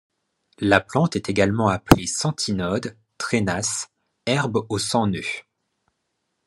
La 0.57 0.81
plante 0.81 1.15
est 1.15 1.29
également 1.29 1.67
appelée 1.67 2.07
centinode, 2.07 2.97
trainasse, 3.19 3.91
herbe 4.25 4.65
aux 4.67 4.79
cent 4.79 5.05
nœuds. 5.05 5.21